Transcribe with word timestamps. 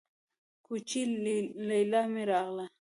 کوچۍ 0.65 1.01
ليلا 1.67 2.01
مې 2.13 2.23
راغله. 2.29 2.65